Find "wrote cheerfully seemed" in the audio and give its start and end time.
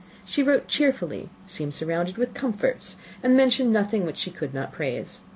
0.41-1.75